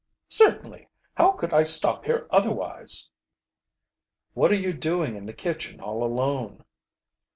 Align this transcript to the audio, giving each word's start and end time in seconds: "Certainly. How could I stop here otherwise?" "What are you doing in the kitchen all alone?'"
"Certainly. 0.29 0.89
How 1.15 1.33
could 1.33 1.53
I 1.53 1.61
stop 1.61 2.05
here 2.05 2.25
otherwise?" 2.31 3.11
"What 4.33 4.49
are 4.51 4.55
you 4.55 4.73
doing 4.73 5.15
in 5.15 5.27
the 5.27 5.31
kitchen 5.31 5.79
all 5.79 6.03
alone?'" 6.03 6.65